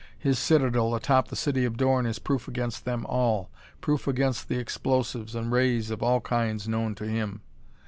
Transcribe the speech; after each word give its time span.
His 0.17 0.39
citadel 0.39 0.95
atop 0.95 1.27
the 1.27 1.35
city 1.35 1.63
of 1.63 1.77
Dorn 1.77 2.07
is 2.07 2.17
proof 2.17 2.47
against 2.47 2.85
them 2.85 3.05
all; 3.05 3.51
proof 3.81 4.07
against 4.07 4.49
explosives 4.49 5.35
and 5.35 5.51
rays 5.51 5.91
of 5.91 6.01
all 6.01 6.21
kinds 6.21 6.67
known 6.67 6.95
to 6.95 7.03
him. 7.07 7.41